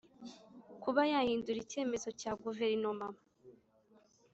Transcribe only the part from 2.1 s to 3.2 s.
cya guverinoma